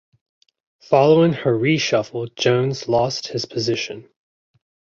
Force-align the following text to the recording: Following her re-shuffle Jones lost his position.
Following 0.81 1.33
her 1.33 1.55
re-shuffle 1.55 2.25
Jones 2.35 2.87
lost 2.87 3.27
his 3.27 3.45
position. 3.45 4.09